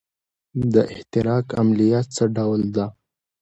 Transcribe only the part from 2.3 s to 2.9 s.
ډول ده.